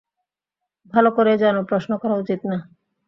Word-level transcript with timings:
ভালো 0.93 1.09
করেই 1.17 1.41
জানো 1.43 1.61
প্রশ্ন 1.69 1.91
করা 2.01 2.15
উচিত 2.21 2.39
না। 2.45 2.57